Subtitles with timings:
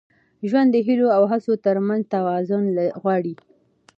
[0.49, 2.63] ژوند د هیلو او هڅو تر منځ توازن
[3.01, 3.33] غواړي.